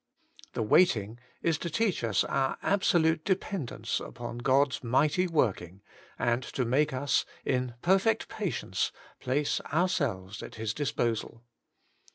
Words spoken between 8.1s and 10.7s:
patience ~^ce ourselves at